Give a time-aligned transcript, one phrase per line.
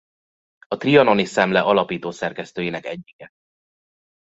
[0.69, 3.29] A Trianoni Szemle alapító szerkesztőinek egyike.